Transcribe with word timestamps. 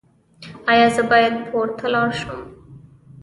ایا 0.71 0.87
زه 0.95 1.01
باید 1.09 1.33
پورته 1.49 1.87
لاړ 1.93 2.09
شم؟ 2.19 2.39